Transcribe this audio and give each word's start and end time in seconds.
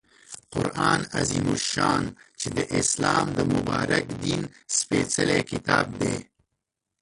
قرآن 0.53 0.99
عظیم 1.19 1.47
الشان 1.55 2.03
چې 2.39 2.47
د 2.55 2.57
اسلام 2.79 3.25
د 3.37 3.39
مبارک 3.53 4.05
دین 4.23 4.41
سپیڅلی 4.77 5.39
کتاب 5.51 5.85
دی 5.99 6.15